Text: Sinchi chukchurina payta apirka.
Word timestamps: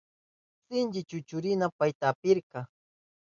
Sinchi 0.65 1.01
chukchurina 1.09 1.65
payta 1.77 2.05
apirka. 2.11 2.59